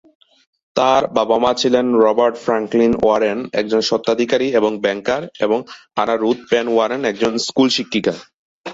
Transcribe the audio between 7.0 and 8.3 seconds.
একজন স্কুল শিক্ষিকা।